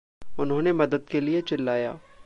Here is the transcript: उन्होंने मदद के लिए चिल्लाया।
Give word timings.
उन्होंने 0.39 0.73
मदद 0.73 1.05
के 1.11 1.19
लिए 1.21 1.41
चिल्लाया। 1.41 1.99